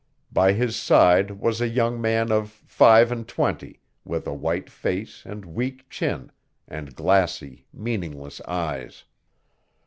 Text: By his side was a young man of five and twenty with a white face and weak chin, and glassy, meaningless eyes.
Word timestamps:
By 0.33 0.53
his 0.53 0.75
side 0.75 1.29
was 1.29 1.61
a 1.61 1.67
young 1.69 2.01
man 2.01 2.31
of 2.31 2.49
five 2.49 3.11
and 3.11 3.27
twenty 3.27 3.81
with 4.03 4.25
a 4.25 4.33
white 4.33 4.67
face 4.67 5.21
and 5.27 5.45
weak 5.45 5.91
chin, 5.91 6.31
and 6.67 6.95
glassy, 6.95 7.67
meaningless 7.71 8.41
eyes. 8.47 9.03